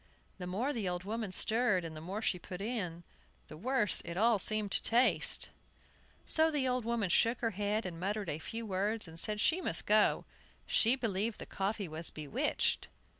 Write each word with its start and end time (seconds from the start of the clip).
The 0.39 0.47
more 0.47 0.73
the 0.73 0.89
old 0.89 1.03
woman 1.03 1.31
stirred, 1.31 1.85
and 1.85 1.95
the 1.95 2.01
more 2.01 2.23
she 2.23 2.39
put 2.39 2.59
in, 2.59 3.03
the 3.49 3.55
worse 3.55 4.01
it 4.03 4.17
all 4.17 4.39
seemed 4.39 4.71
to 4.71 4.81
taste. 4.81 5.49
So 6.25 6.49
the 6.49 6.67
old 6.67 6.85
woman 6.85 7.11
shook 7.11 7.41
her 7.41 7.51
head, 7.51 7.85
and 7.85 7.99
muttered 7.99 8.27
a 8.27 8.39
few 8.39 8.65
words, 8.65 9.07
and 9.07 9.19
said 9.19 9.39
she 9.39 9.61
must 9.61 9.85
go. 9.85 10.25
She 10.65 10.95
believed 10.95 11.37
the 11.37 11.45
coffee 11.45 11.87
was 11.87 12.09
bewitched. 12.09 12.87